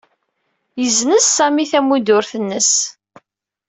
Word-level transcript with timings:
Yessenz 0.81 1.25
Sami 1.35 1.65
tamudrut-nnes. 1.71 2.71